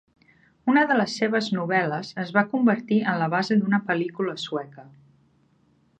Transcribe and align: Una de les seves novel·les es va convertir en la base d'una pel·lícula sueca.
Una 0.71 0.85
de 0.91 0.95
les 1.01 1.17
seves 1.19 1.49
novel·les 1.57 2.09
es 2.25 2.33
va 2.37 2.45
convertir 2.55 2.99
en 3.13 3.21
la 3.25 3.29
base 3.37 3.61
d'una 3.61 3.81
pel·lícula 3.91 4.37
sueca. 4.49 4.91